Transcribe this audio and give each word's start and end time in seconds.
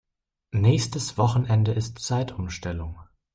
Nächstes 0.55 1.19
Wochenende 1.19 1.73
ist 1.73 1.99
Zeitumstellung. 1.99 2.97